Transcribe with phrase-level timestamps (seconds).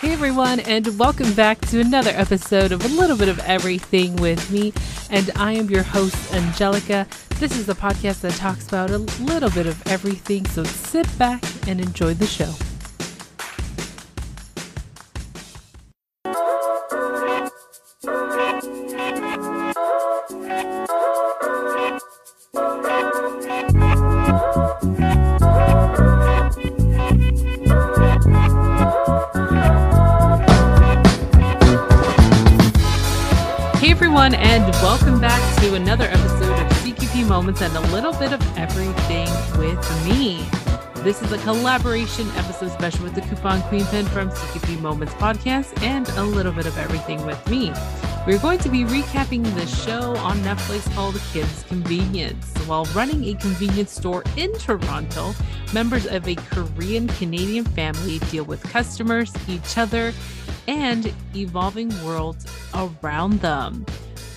[0.00, 4.50] Hey everyone, and welcome back to another episode of A Little Bit of Everything with
[4.50, 4.74] me.
[5.08, 7.06] And I am your host, Angelica.
[7.36, 11.42] This is the podcast that talks about a little bit of everything, so sit back
[11.66, 12.52] and enjoy the show.
[35.96, 39.26] Another episode of CQP Moments and a little bit of everything
[39.58, 40.44] with me.
[41.02, 45.82] This is a collaboration episode special with the Coupon Queen Pin from CQP Moments podcast
[45.82, 47.72] and a little bit of everything with me.
[48.26, 52.54] We're going to be recapping the show on Netflix called Kim's Convenience.
[52.66, 55.32] While running a convenience store in Toronto,
[55.72, 60.12] members of a Korean Canadian family deal with customers, each other,
[60.68, 62.44] and evolving worlds
[62.74, 63.86] around them.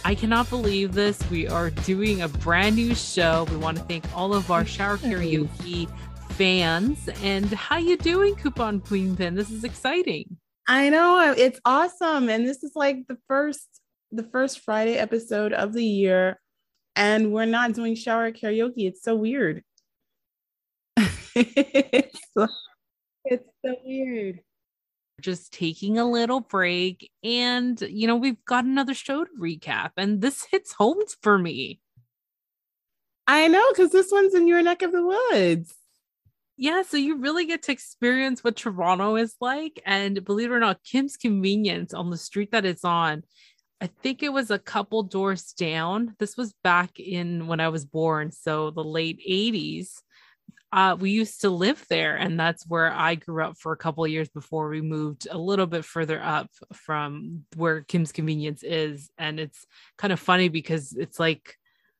[0.09, 1.19] I cannot believe this.
[1.29, 3.45] We are doing a brand new show.
[3.51, 5.87] We want to thank all of our shower karaoke
[6.31, 7.07] fans.
[7.21, 9.35] And how you doing, Coupon Queen Pin?
[9.35, 10.37] This is exciting.
[10.67, 13.67] I know it's awesome, and this is like the first
[14.11, 16.41] the first Friday episode of the year,
[16.95, 18.87] and we're not doing shower karaoke.
[18.87, 19.63] It's so weird.
[20.97, 22.47] it's, so,
[23.25, 24.39] it's so weird
[25.19, 30.21] just taking a little break and you know we've got another show to recap and
[30.21, 31.79] this hits home for me.
[33.27, 35.75] I know because this one's in your neck of the woods.
[36.57, 40.59] Yeah so you really get to experience what toronto is like and believe it or
[40.59, 43.23] not kim's convenience on the street that it's on
[43.79, 46.15] i think it was a couple doors down.
[46.19, 50.01] This was back in when i was born so the late 80s
[50.71, 54.05] uh, we used to live there, and that's where I grew up for a couple
[54.05, 59.09] of years before we moved a little bit further up from where Kim's Convenience is.
[59.17, 59.65] And it's
[59.97, 61.55] kind of funny because it's like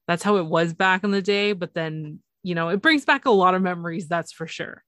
[0.07, 3.25] that's how it was back in the day, but then you know it brings back
[3.25, 4.07] a lot of memories.
[4.07, 4.83] That's for sure.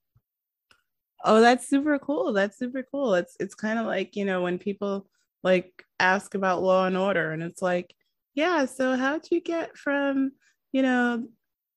[1.24, 2.32] Oh, that's super cool.
[2.32, 3.14] That's super cool.
[3.14, 5.08] It's it's kind of like you know when people
[5.42, 7.92] like ask about Law and Order, and it's like,
[8.34, 8.66] yeah.
[8.66, 10.32] So how'd you get from
[10.70, 11.26] you know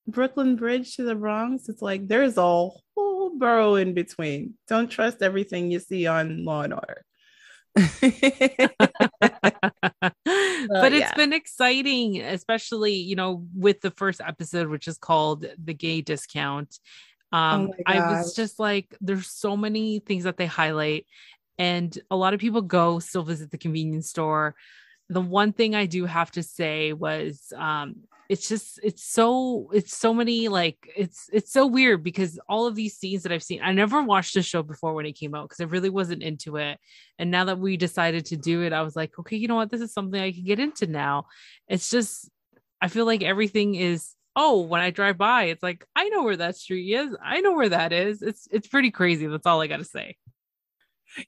[0.08, 4.56] Brooklyn Bridge to the Bronx, it's like there's a whole borough in between.
[4.68, 7.06] Don't trust everything you see on Law and Order.
[7.76, 7.92] but
[10.94, 11.16] it's yeah.
[11.16, 16.80] been exciting, especially, you know, with the first episode, which is called The Gay Discount.
[17.32, 21.06] Um, oh I was just like, there's so many things that they highlight,
[21.58, 24.56] and a lot of people go still visit the convenience store.
[25.10, 27.96] The one thing I do have to say was um,
[28.28, 32.76] it's just it's so it's so many like it's it's so weird because all of
[32.76, 35.48] these scenes that I've seen I never watched the show before when it came out
[35.48, 36.80] because I really wasn't into it.
[37.20, 39.70] And now that we decided to do it I was like okay you know what?
[39.70, 41.26] This is something I can get into now.
[41.68, 42.30] It's just
[42.82, 46.38] I feel like everything is oh when I drive by it's like I know where
[46.38, 47.16] that street is.
[47.24, 48.22] I know where that is.
[48.22, 49.28] It's it's pretty crazy.
[49.28, 50.18] That's all I got to say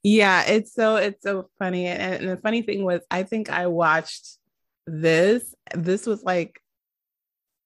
[0.04, 3.68] yeah it's so it's so funny and, and the funny thing was I think I
[3.68, 4.38] watched
[4.86, 6.62] this this was like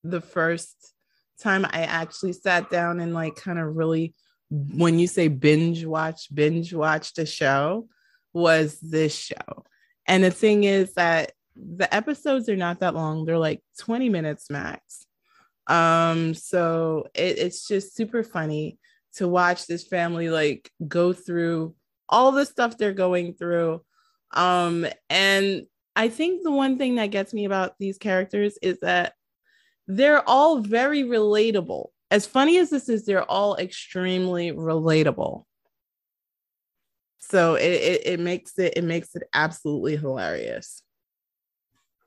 [0.04, 0.94] the first
[1.42, 4.14] time I actually sat down and like kind of really
[4.52, 7.88] when you say binge watch, binge watch the show
[8.34, 9.66] was this show.
[10.08, 13.26] And the thing is that the episodes are not that long.
[13.26, 15.06] They're like 20 minutes max.
[15.68, 18.78] Um, so it, it's just super funny
[19.16, 21.76] to watch this family like go through
[22.12, 23.82] all the stuff they're going through.
[24.34, 25.64] Um, and
[25.96, 29.14] I think the one thing that gets me about these characters is that
[29.88, 31.88] they're all very relatable.
[32.10, 35.46] As funny as this is, they're all extremely relatable.
[37.20, 40.84] So it, it, it makes it it makes it absolutely hilarious.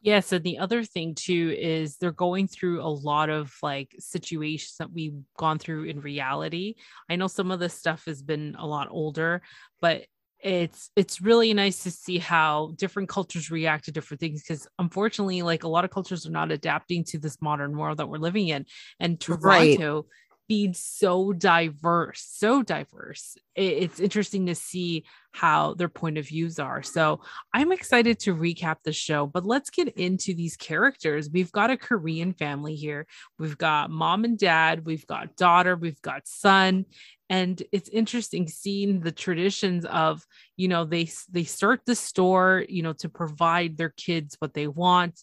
[0.05, 4.77] Yes, and the other thing too is they're going through a lot of like situations
[4.79, 6.75] that we've gone through in reality.
[7.09, 9.41] I know some of this stuff has been a lot older,
[9.81, 10.05] but
[10.41, 15.41] it's it's really nice to see how different cultures react to different things because unfortunately
[15.41, 18.49] like a lot of cultures are not adapting to this modern world that we're living
[18.49, 18.67] in
[19.01, 20.05] and toronto right.
[20.49, 23.37] Being so diverse so diverse.
[23.55, 26.83] It's interesting to see how their point of views are.
[26.83, 27.21] So
[27.53, 31.31] i'm excited to recap the show but let's get into these characters.
[31.31, 33.07] We've got a korean family here.
[33.39, 36.87] We've got mom and dad we've got daughter we've got son
[37.31, 40.25] and it's interesting seeing the traditions of
[40.57, 44.69] you know they they start the store you know to provide their kids what they
[44.69, 45.23] want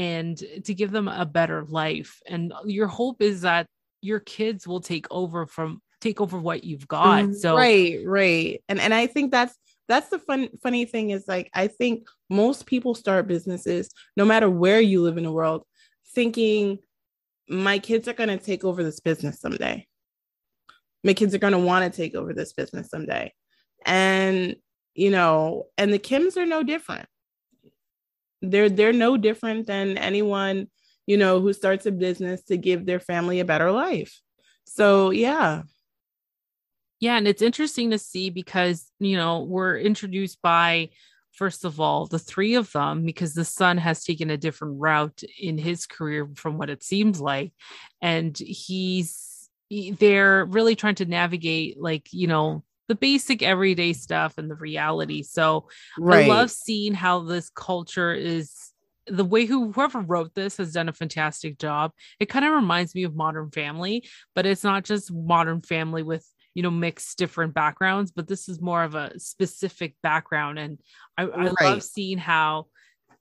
[0.00, 2.22] and to give them a better life.
[2.26, 3.66] And your hope is that
[4.00, 8.62] your kids will take over from take over what you've got mm, so right right
[8.68, 9.54] and and i think that's
[9.90, 14.48] that's the fun funny thing is like I think most people start businesses no matter
[14.48, 15.64] where you live in the world
[16.14, 16.78] thinking
[17.48, 19.86] my kids are going to take over this business someday.
[21.02, 23.32] My kids are going to want to take over this business someday.
[23.84, 24.56] And
[24.94, 27.06] you know, and the Kims are no different.
[28.42, 30.68] They're they're no different than anyone,
[31.10, 34.20] you know, who starts a business to give their family a better life.
[34.64, 35.62] So, yeah.
[37.00, 40.90] Yeah, and it's interesting to see because, you know, we're introduced by
[41.32, 45.24] first of all, the three of them, because the son has taken a different route
[45.36, 47.52] in his career from what it seems like.
[48.00, 54.48] And he's, they're really trying to navigate, like, you know, the basic everyday stuff and
[54.48, 55.24] the reality.
[55.24, 55.68] So
[55.98, 56.26] right.
[56.26, 58.69] I love seeing how this culture is
[59.10, 61.92] the way who whoever wrote this has done a fantastic job.
[62.18, 66.26] It kind of reminds me of Modern Family, but it's not just Modern Family with
[66.54, 70.78] you know mixed different backgrounds, but this is more of a specific background, and
[71.18, 71.54] I, I right.
[71.60, 72.66] love seeing how.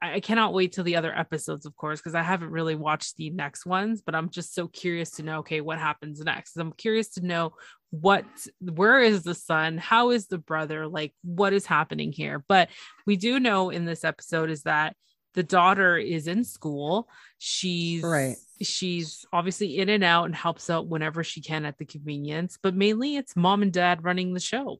[0.02, 3.32] I cannot wait till the other episodes, of course, because I haven't really watched the
[3.32, 6.56] next ones, but I'm just so curious to know, okay, what happens next?
[6.56, 7.52] I'm curious to know
[7.92, 8.26] what
[8.62, 12.70] where is the son how is the brother like what is happening here but
[13.08, 14.96] we do know in this episode is that
[15.34, 17.08] the daughter is in school.
[17.38, 18.36] She's right.
[18.62, 22.76] she's obviously in and out and helps out whenever she can at the convenience but
[22.76, 24.80] mainly it's mom and dad running the show.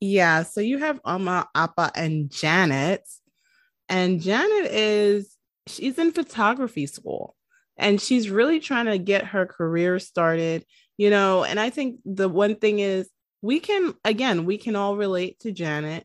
[0.00, 3.02] Yeah so you have Amma, Appa, and Janet
[3.88, 7.34] and Janet is she's in photography school
[7.76, 10.64] and she's really trying to get her career started
[10.96, 13.08] you know and i think the one thing is
[13.42, 16.04] we can again we can all relate to janet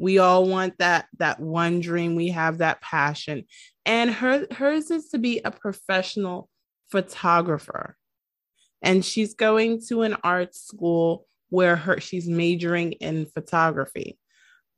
[0.00, 2.16] we all want that that one dream.
[2.16, 3.44] We have that passion.
[3.84, 6.48] And her hers is to be a professional
[6.90, 7.96] photographer.
[8.82, 14.18] And she's going to an art school where her she's majoring in photography.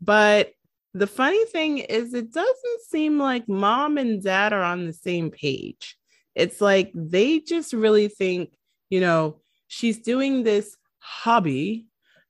[0.01, 0.51] But
[0.93, 5.31] the funny thing is it doesn't seem like mom and dad are on the same
[5.31, 5.97] page.
[6.35, 8.51] It's like they just really think
[8.91, 11.87] you know she's doing this hobby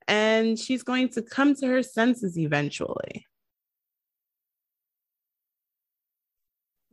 [0.08, 3.26] and she's going to come to her senses eventually.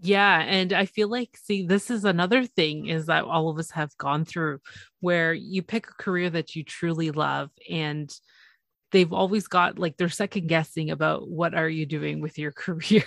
[0.02, 0.40] Yeah.
[0.48, 3.96] And I feel like, see, this is another thing is that all of us have
[3.98, 4.60] gone through
[5.02, 8.10] where you pick a career that you truly love and
[8.92, 13.04] they've always got like they're second guessing about what are you doing with your career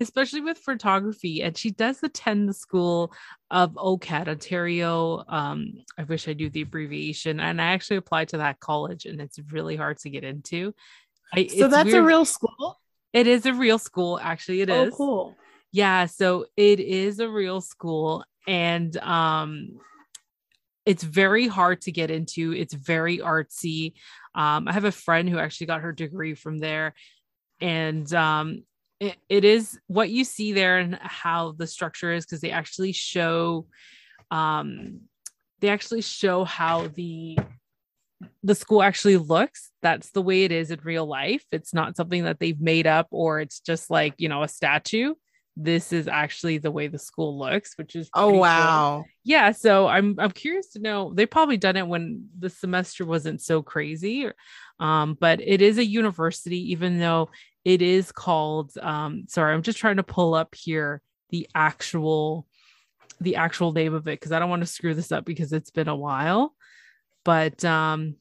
[0.00, 3.12] especially with photography and she does attend the school
[3.50, 8.38] of OCAD Ontario um I wish I knew the abbreviation and I actually applied to
[8.38, 10.74] that college and it's really hard to get into
[11.32, 12.04] I, so that's weird.
[12.04, 12.80] a real school
[13.12, 14.94] it is a real school actually It oh, is.
[14.94, 15.36] cool
[15.72, 19.78] yeah so it is a real school and um
[20.86, 22.52] it's very hard to get into.
[22.52, 23.92] It's very artsy.
[24.34, 26.94] Um, I have a friend who actually got her degree from there,
[27.60, 28.64] and um,
[29.00, 32.92] it, it is what you see there and how the structure is because they actually
[32.92, 33.66] show,
[34.30, 35.00] um,
[35.60, 37.38] they actually show how the
[38.42, 39.70] the school actually looks.
[39.82, 41.44] That's the way it is in real life.
[41.52, 45.14] It's not something that they've made up or it's just like you know a statue
[45.56, 49.08] this is actually the way the school looks, which is oh wow, cool.
[49.24, 49.52] yeah.
[49.52, 51.12] So I'm I'm curious to know.
[51.14, 54.28] They probably done it when the semester wasn't so crazy,
[54.78, 57.30] um, but it is a university, even though
[57.64, 58.72] it is called.
[58.80, 62.46] Um, sorry, I'm just trying to pull up here the actual
[63.20, 65.70] the actual name of it because I don't want to screw this up because it's
[65.70, 66.54] been a while.
[67.24, 68.16] But um,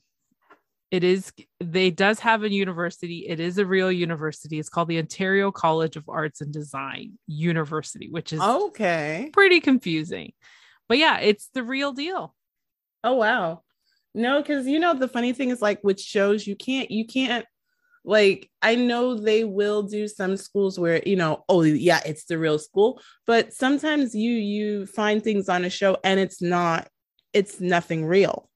[0.92, 3.26] it is they does have a university.
[3.28, 4.60] It is a real university.
[4.60, 9.30] It's called the ontario college of arts and design university which is okay.
[9.34, 10.34] pretty confusing.
[10.88, 12.36] But yeah it's the real deal.
[13.04, 13.62] Oh wow.
[14.16, 17.46] No because you know the funny thing is like with shows you can't you can't
[18.06, 22.40] like i know they will do some schools where you know oh yeah it's the
[22.40, 26.88] real school but sometimes you you find things on a show and it's not
[27.34, 28.50] it's nothing real.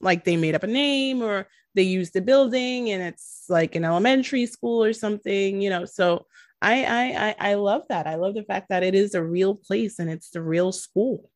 [0.00, 3.84] Like they made up a name or they use the building and it's like an
[3.84, 5.84] elementary school or something, you know.
[5.84, 6.26] So
[6.62, 8.06] I I I love that.
[8.06, 11.30] I love the fact that it is a real place and it's the real school.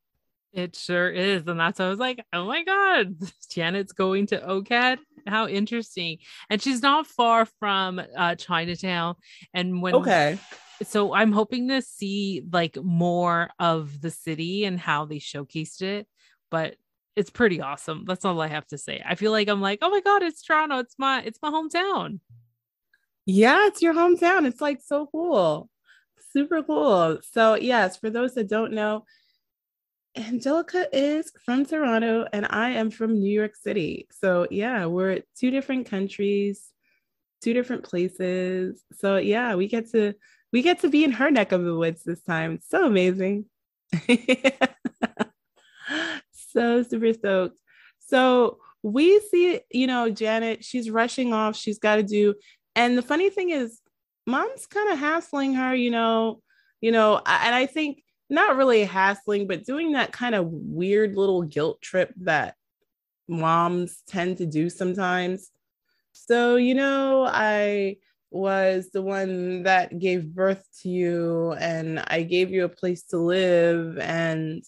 [0.52, 1.46] It sure is.
[1.46, 3.16] And that's I was like, oh my God,
[3.50, 4.98] Janet's going to OCAD.
[5.26, 6.18] How interesting.
[6.48, 9.16] And she's not far from uh, Chinatown.
[9.52, 10.38] And when okay.
[10.84, 16.06] So I'm hoping to see like more of the city and how they showcased it.
[16.50, 16.76] But
[17.18, 18.04] it's pretty awesome.
[18.06, 19.02] That's all I have to say.
[19.06, 20.78] I feel like I'm like, oh my god, it's Toronto.
[20.78, 22.20] It's my it's my hometown.
[23.26, 24.46] Yeah, it's your hometown.
[24.46, 25.68] It's like so cool.
[26.32, 27.18] Super cool.
[27.32, 29.04] So, yes, for those that don't know,
[30.16, 34.08] Angelica is from Toronto and I am from New York City.
[34.10, 36.72] So, yeah, we're two different countries.
[37.42, 38.84] two different places.
[38.94, 40.14] So yeah, we get to
[40.52, 42.54] we get to be in her neck of the woods this time.
[42.54, 43.46] It's so amazing.
[46.50, 47.58] so super stoked.
[47.98, 51.56] So we see, you know, Janet, she's rushing off.
[51.56, 52.34] She's got to do.
[52.74, 53.80] And the funny thing is,
[54.26, 56.40] mom's kind of hassling her, you know,
[56.80, 61.42] you know, and I think not really hassling, but doing that kind of weird little
[61.42, 62.54] guilt trip that
[63.26, 65.50] moms tend to do sometimes.
[66.12, 67.96] So, you know, I
[68.30, 73.18] was the one that gave birth to you and I gave you a place to
[73.18, 74.62] live and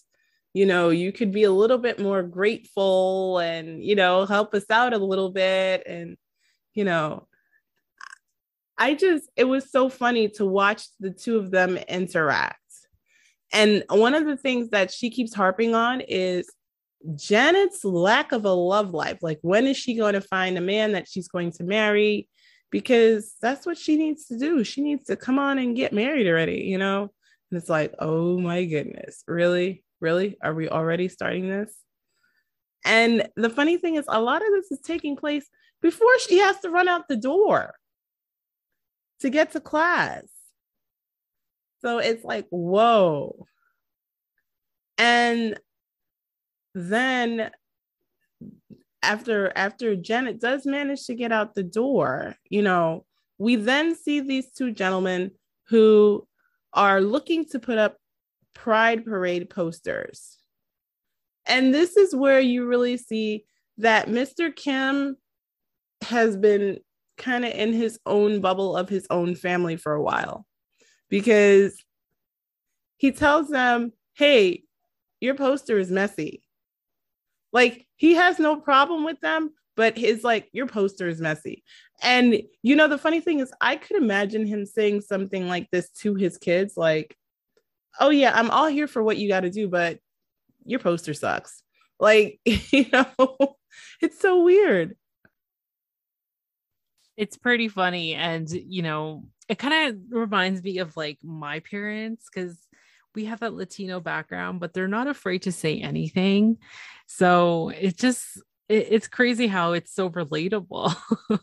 [0.53, 4.69] you know you could be a little bit more grateful and you know help us
[4.69, 6.17] out a little bit and
[6.73, 7.27] you know
[8.81, 12.57] I just it was so funny to watch the two of them interact.
[13.53, 16.49] And one of the things that she keeps harping on is
[17.15, 19.19] Janet's lack of a love life.
[19.21, 22.27] Like, when is she going to find a man that she's going to marry?
[22.71, 24.63] Because that's what she needs to do.
[24.63, 27.11] She needs to come on and get married already, you know?
[27.51, 29.83] And it's like, oh my goodness, really?
[30.01, 30.37] Really?
[30.41, 31.73] Are we already starting this?
[32.83, 35.47] And the funny thing is, a lot of this is taking place
[35.81, 37.75] before she has to run out the door
[39.19, 40.23] to get to class.
[41.81, 43.45] So it's like, whoa.
[44.97, 45.59] And
[46.73, 47.51] then
[49.03, 53.05] after after Janet does manage to get out the door, you know,
[53.37, 55.31] we then see these two gentlemen
[55.67, 56.27] who
[56.73, 57.97] are looking to put up
[58.53, 60.37] pride parade posters.
[61.45, 63.45] And this is where you really see
[63.77, 64.55] that Mr.
[64.55, 65.17] Kim
[66.03, 66.79] has been
[67.17, 70.45] kind of in his own bubble of his own family for a while
[71.09, 71.77] because
[72.97, 74.63] he tells them, Hey,
[75.19, 76.43] your poster is messy.
[77.51, 81.63] Like he has no problem with them, but his like, your poster is messy.
[82.01, 85.89] And you know, the funny thing is, I could imagine him saying something like this
[86.01, 87.15] to his kids, like,
[87.99, 89.99] Oh, yeah, I'm all here for what you got to do, but
[90.65, 91.63] your poster sucks.
[91.99, 93.55] Like, you know,
[94.01, 94.95] it's so weird.
[97.17, 102.27] It's pretty funny and you know it kind of reminds me of like my parents
[102.33, 102.57] because
[103.13, 106.57] we have that latino background but they're not afraid to say anything.
[107.07, 108.37] So it just
[108.69, 110.95] it, it's crazy how it's so relatable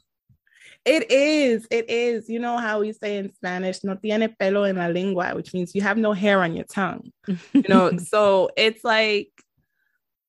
[0.89, 1.67] It is.
[1.71, 2.31] It is.
[2.31, 5.75] You know how we say in Spanish, no tiene pelo en la lengua, which means
[5.75, 7.13] you have no hair on your tongue.
[7.27, 9.29] You know, so it's like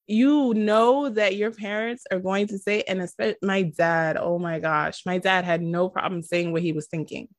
[0.05, 4.59] you know that your parents are going to say, and especially my dad, oh my
[4.59, 7.29] gosh, my dad had no problem saying what he was thinking.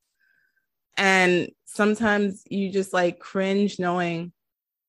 [0.96, 4.32] And sometimes you just like cringe knowing,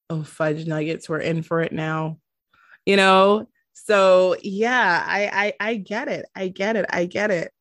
[0.10, 2.18] oh, fudge nuggets, we're in for it now,
[2.86, 3.50] you know?
[3.74, 6.28] So yeah, I, I I get it.
[6.34, 6.86] I get it.
[6.90, 7.52] I get it.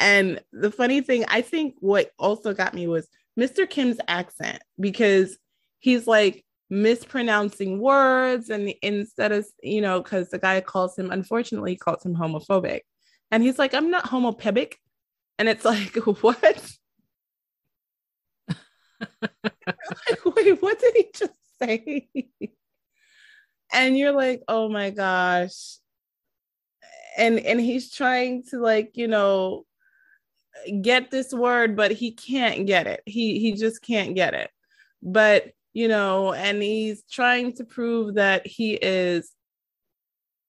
[0.00, 3.06] And the funny thing, I think what also got me was
[3.38, 3.68] Mr.
[3.68, 5.38] Kim's accent because
[5.78, 11.76] he's like, mispronouncing words and instead of you know because the guy calls him unfortunately
[11.76, 12.82] calls him homophobic.
[13.32, 14.74] And he's like i'm not homophobic.
[15.38, 16.72] And it's like what?
[20.08, 22.08] Like, wait what did he just say?
[23.72, 25.78] And you're like oh my gosh.
[27.16, 29.64] And and he's trying to like you know
[30.82, 34.50] get this word but he can't get it he he just can't get it
[35.02, 39.32] but you know, and he's trying to prove that he is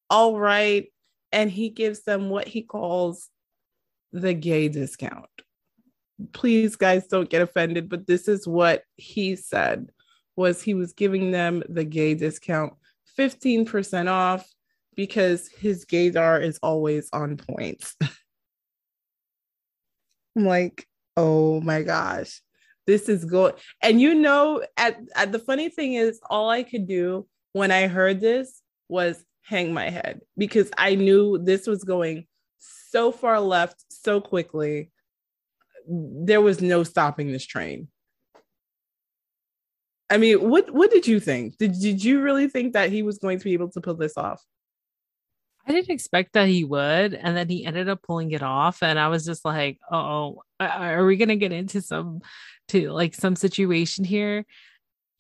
[0.10, 0.88] all right.
[1.32, 3.30] And he gives them what he calls
[4.12, 5.30] the gay discount.
[6.34, 9.90] Please, guys, don't get offended, but this is what he said
[10.36, 12.74] was he was giving them the gay discount
[13.18, 14.46] 15% off
[14.96, 17.94] because his gaydar is always on point.
[20.36, 20.86] I'm like,
[21.18, 22.42] oh my gosh
[22.88, 26.88] this is going and you know at, at the funny thing is all i could
[26.88, 32.26] do when i heard this was hang my head because i knew this was going
[32.92, 34.92] so far left so quickly.
[35.88, 37.88] There was no stopping this train.
[40.10, 41.58] I mean what what did you think?
[41.58, 44.18] Did, did you really think that he was going to be able to pull this
[44.18, 44.44] off
[45.68, 49.00] I didn't expect that he would, and then he ended up pulling it off, and
[49.00, 52.22] I was just like, "Oh, are we gonna get into some
[52.70, 54.46] to like some situation here?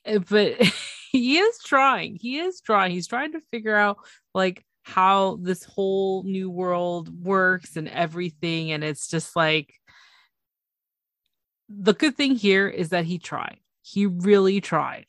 [0.05, 0.55] Eh, but
[1.11, 3.97] he is trying he is trying he's trying to figure out
[4.33, 9.73] like how this whole new world works and everything and it's just like
[11.69, 15.05] the good thing here is that he tried he really tried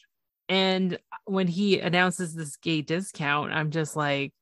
[0.49, 4.33] and when he announces this gay discount i'm just like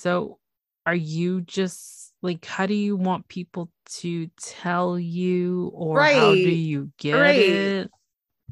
[0.00, 0.38] so
[0.86, 6.16] are you just like how do you want people to tell you or right.
[6.16, 7.38] how do you get right.
[7.38, 7.90] it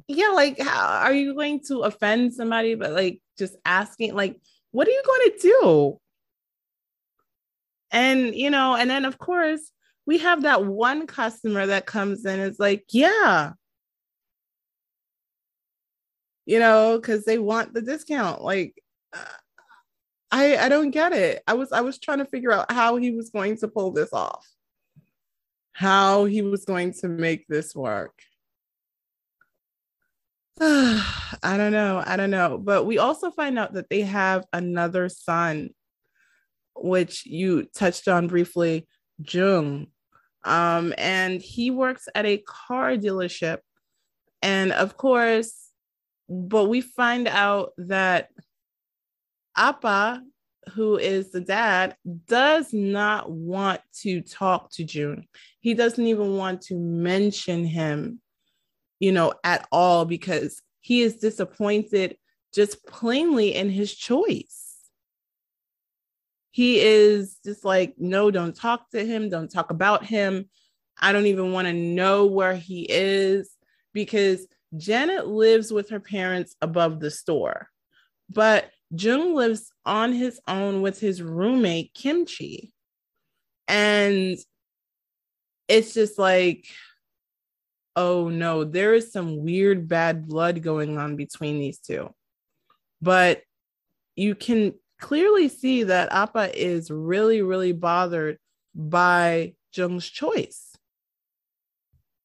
[0.08, 4.38] yeah like how are you going to offend somebody but like just asking like
[4.72, 6.00] what are you going to do
[7.90, 9.72] and you know and then of course
[10.04, 13.52] we have that one customer that comes in is like yeah
[16.44, 18.74] you know because they want the discount like
[19.14, 19.24] uh,
[20.30, 23.10] i i don't get it i was i was trying to figure out how he
[23.10, 24.46] was going to pull this off
[25.72, 28.12] how he was going to make this work
[30.60, 32.02] I don't know.
[32.04, 32.58] I don't know.
[32.58, 35.70] But we also find out that they have another son,
[36.74, 39.86] which you touched on briefly, Jung.
[40.42, 43.58] Um, and he works at a car dealership.
[44.42, 45.70] And of course,
[46.28, 48.30] but we find out that
[49.58, 50.22] Appa,
[50.74, 51.96] who is the dad,
[52.26, 55.24] does not want to talk to Jung.
[55.60, 58.20] He doesn't even want to mention him
[59.00, 62.16] you know, at all because he is disappointed
[62.54, 64.76] just plainly in his choice.
[66.50, 70.48] He is just like, no, don't talk to him, don't talk about him.
[71.00, 73.50] I don't even want to know where he is
[73.92, 74.46] because
[74.76, 77.68] Janet lives with her parents above the store.
[78.28, 82.72] But Jung lives on his own with his roommate, Kimchee.
[83.66, 84.38] And
[85.68, 86.66] it's just like,
[87.96, 92.14] oh no, there is some weird bad blood going on between these two.
[93.02, 93.42] But
[94.16, 98.38] you can clearly see that Appa is really, really bothered
[98.74, 100.76] by Jung's choice.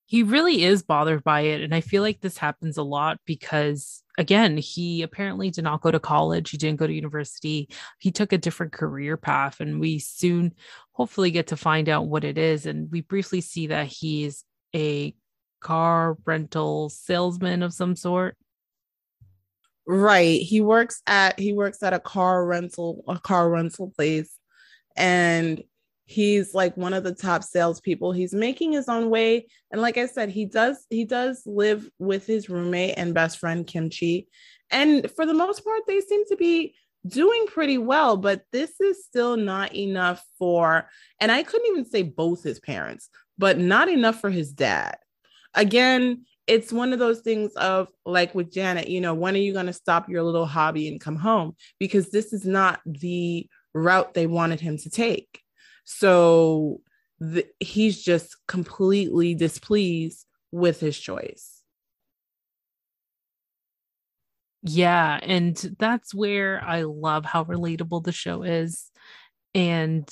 [0.05, 1.61] He really is bothered by it.
[1.61, 5.91] And I feel like this happens a lot because, again, he apparently did not go
[5.91, 6.49] to college.
[6.49, 7.69] He didn't go to university.
[7.99, 9.59] He took a different career path.
[9.59, 10.53] And we soon
[10.91, 12.65] hopefully get to find out what it is.
[12.65, 14.43] And we briefly see that he's
[14.75, 15.15] a
[15.59, 18.35] car rental salesman of some sort
[19.85, 24.37] right he works at he works at a car rental a car rental place
[24.95, 25.63] and
[26.13, 30.05] he's like one of the top salespeople he's making his own way and like i
[30.05, 34.27] said he does he does live with his roommate and best friend kimchee
[34.71, 39.03] and for the most part they seem to be doing pretty well but this is
[39.03, 40.87] still not enough for
[41.19, 44.95] and i couldn't even say both his parents but not enough for his dad
[45.53, 49.53] again, it's one of those things of like with Janet, you know, when are you
[49.53, 51.55] going to stop your little hobby and come home?
[51.79, 55.41] Because this is not the route they wanted him to take.
[55.83, 56.81] So
[57.19, 61.61] the, he's just completely displeased with his choice.
[64.61, 65.19] Yeah.
[65.21, 68.89] And that's where I love how relatable the show is.
[69.53, 70.07] And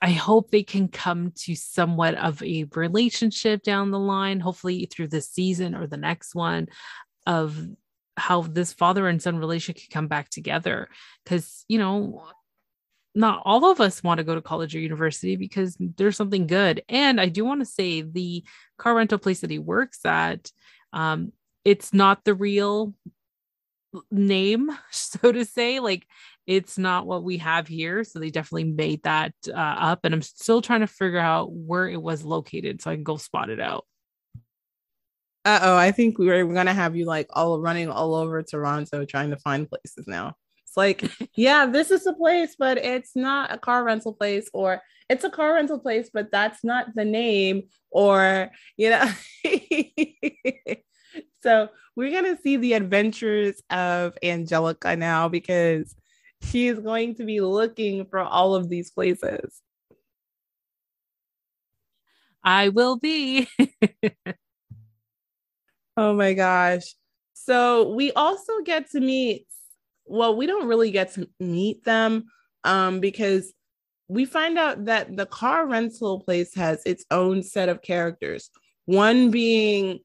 [0.00, 5.08] I hope they can come to somewhat of a relationship down the line, hopefully through
[5.08, 6.68] this season or the next one,
[7.26, 7.58] of
[8.16, 10.88] how this father and son relationship can come back together.
[11.24, 12.22] Because, you know,
[13.18, 16.82] not all of us want to go to college or university because there's something good.
[16.88, 18.44] And I do want to say the
[18.78, 20.52] car rental place that he works at,
[20.92, 21.32] um,
[21.64, 22.94] it's not the real
[24.12, 25.80] name, so to say.
[25.80, 26.06] Like
[26.46, 28.04] it's not what we have here.
[28.04, 30.04] So they definitely made that uh, up.
[30.04, 33.16] And I'm still trying to figure out where it was located so I can go
[33.16, 33.84] spot it out.
[35.44, 39.04] Uh oh, I think we're, we're gonna have you like all running all over Toronto
[39.04, 40.34] trying to find places now.
[40.78, 45.24] Like, yeah, this is a place, but it's not a car rental place, or it's
[45.24, 49.10] a car rental place, but that's not the name, or you know.
[51.42, 55.96] so we're gonna see the adventures of Angelica now because
[56.42, 59.60] she is going to be looking for all of these places.
[62.44, 63.48] I will be.
[65.96, 66.84] oh my gosh.
[67.34, 69.48] So we also get to meet,
[70.08, 72.26] well, we don't really get to meet them
[72.64, 73.52] um, because
[74.08, 78.50] we find out that the car rental place has its own set of characters.
[78.86, 80.00] One being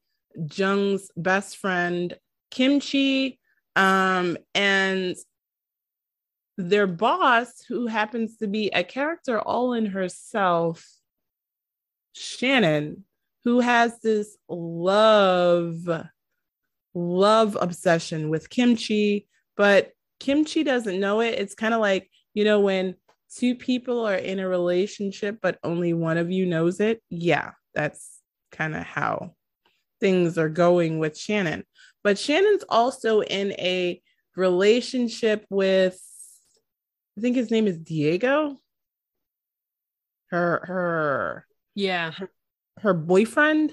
[0.51, 2.15] Jung's best friend,
[2.51, 3.39] Kimchee,
[3.75, 5.15] um, and
[6.57, 10.85] their boss, who happens to be a character all in herself,
[12.13, 13.05] Shannon,
[13.43, 15.87] who has this love,
[16.93, 19.92] love obsession with kimchee, but
[20.23, 21.37] kimchee doesn't know it.
[21.37, 22.95] It's kind of like, you know, when
[23.35, 27.01] two people are in a relationship, but only one of you knows it.
[27.09, 29.35] Yeah, that's kind of how
[29.99, 31.65] things are going with Shannon.
[32.03, 34.01] But Shannon's also in a
[34.35, 35.99] relationship with
[37.17, 38.59] I think his name is Diego.
[40.31, 42.29] her her yeah her,
[42.79, 43.71] her boyfriend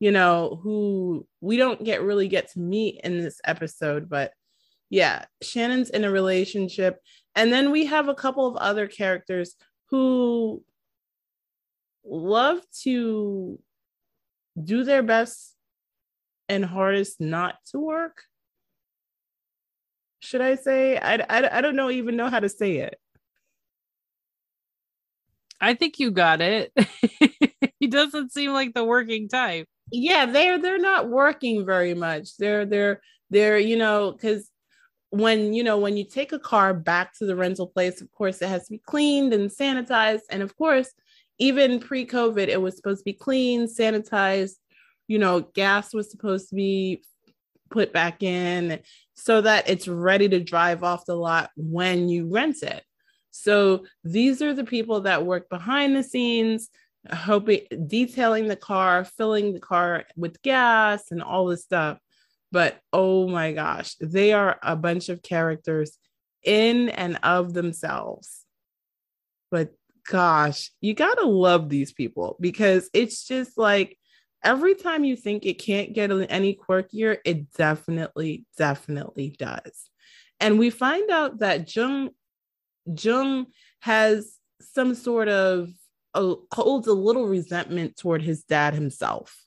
[0.00, 4.32] you know who we don't get really get to meet in this episode but
[4.92, 7.00] yeah shannon's in a relationship
[7.34, 10.62] and then we have a couple of other characters who
[12.04, 13.58] love to
[14.62, 15.56] do their best
[16.50, 18.24] and hardest not to work
[20.20, 22.98] should i say i, I, I don't know even know how to say it
[25.64, 26.72] I think you got it.
[27.78, 29.68] he doesn't seem like the working type.
[29.92, 32.36] Yeah, they're they're not working very much.
[32.36, 33.00] They're they're
[33.30, 34.50] they're you know because
[35.12, 38.40] when you know when you take a car back to the rental place, of course
[38.40, 40.90] it has to be cleaned and sanitized, and of course
[41.38, 44.54] even pre-COVID it was supposed to be cleaned, sanitized.
[45.08, 47.02] You know, gas was supposed to be
[47.70, 48.80] put back in
[49.14, 52.82] so that it's ready to drive off the lot when you rent it.
[53.32, 56.70] So these are the people that work behind the scenes,
[57.12, 61.98] hoping detailing the car, filling the car with gas and all this stuff.
[62.52, 65.98] But oh my gosh, they are a bunch of characters
[66.44, 68.44] in and of themselves.
[69.50, 69.72] But
[70.08, 73.98] gosh, you got to love these people because it's just like
[74.44, 79.88] every time you think it can't get any quirkier, it definitely, definitely does.
[80.38, 82.10] And we find out that Jung
[82.86, 83.46] Jung
[83.80, 85.68] has some sort of
[86.14, 89.44] a, holds a little resentment toward his dad himself.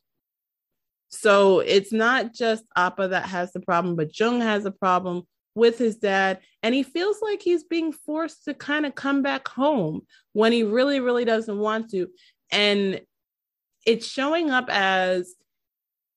[1.15, 5.23] So it's not just Appa that has the problem, but Jung has a problem
[5.55, 6.39] with his dad.
[6.61, 10.01] And he feels like he's being forced to kind of come back home
[10.33, 12.07] when he really, really doesn't want to.
[12.51, 13.01] And
[13.85, 15.35] it's showing up as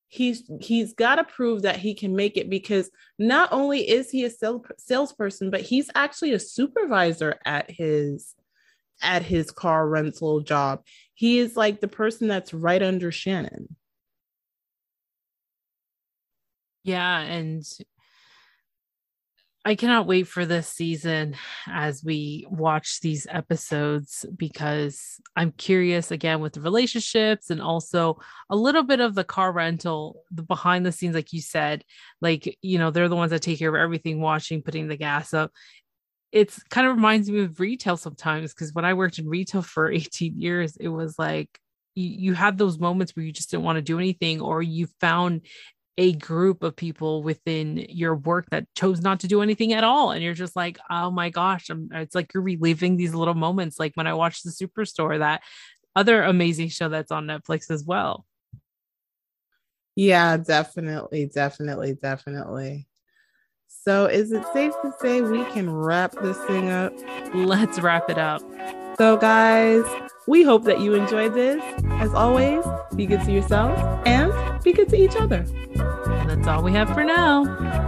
[0.08, 4.24] he's he's got to prove that he can make it because not only is he
[4.24, 8.34] a sales, salesperson but he's actually a supervisor at his
[9.02, 10.80] at his car rental job
[11.12, 13.68] he is like the person that's right under shannon
[16.88, 17.64] yeah and
[19.68, 26.40] I cannot wait for this season as we watch these episodes because I'm curious again
[26.40, 30.92] with the relationships and also a little bit of the car rental, the behind the
[30.92, 31.85] scenes, like you said,
[32.22, 35.35] like, you know, they're the ones that take care of everything, washing, putting the gas
[35.35, 35.53] up.
[36.33, 39.90] It's kind of reminds me of retail sometimes because when I worked in retail for
[39.92, 41.61] 18 years, it was like
[41.94, 44.87] you, you had those moments where you just didn't want to do anything or you
[44.98, 45.42] found
[45.98, 50.12] a group of people within your work that chose not to do anything at all.
[50.12, 53.78] And you're just like oh my gosh I'm, it's like you're reliving these little moments
[53.78, 55.42] like when i watched the superstore that
[55.96, 58.24] other amazing show that's on netflix as well.
[59.96, 62.87] Yeah definitely definitely definitely.
[63.66, 66.92] So is it safe to say we can wrap this thing up?
[67.34, 68.40] Let's wrap it up.
[68.98, 69.84] So guys
[70.28, 71.62] we hope that you enjoyed this.
[71.92, 74.17] As always be good to yourselves and
[74.72, 75.44] good to each other
[76.28, 77.88] that's all we have for now.